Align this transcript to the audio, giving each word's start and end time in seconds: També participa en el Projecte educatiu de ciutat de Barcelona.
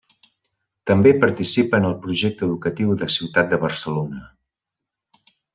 També 0.91 1.11
participa 1.23 1.81
en 1.83 1.85
el 1.91 1.93
Projecte 2.07 2.45
educatiu 2.49 2.97
de 3.05 3.13
ciutat 3.19 3.53
de 3.55 3.61
Barcelona. 3.67 4.27